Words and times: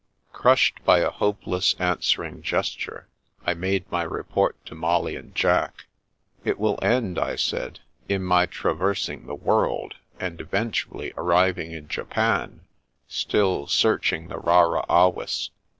Crushed 0.33 0.83
by 0.83 0.97
a 0.97 1.11
hopeless, 1.11 1.75
answering 1.77 2.41
gesture, 2.41 3.07
I 3.45 3.53
made 3.53 3.85
my 3.91 4.01
report 4.01 4.55
to 4.65 4.73
Molly 4.73 5.15
and 5.15 5.35
Jack. 5.35 5.85
"It 6.43 6.57
will 6.57 6.79
end," 6.81 7.19
I 7.19 7.35
said," 7.35 7.81
in 8.09 8.23
my 8.23 8.47
traversing 8.47 9.27
the 9.27 9.35
world, 9.35 9.93
and 10.19 10.41
eventually 10.41 11.13
arriving 11.15 11.71
in 11.71 11.87
Japan, 11.87 12.61
still 13.07 13.67
searching 13.67 14.27
the 14.27 14.39
rara 14.39 14.83
avis. 14.89 15.51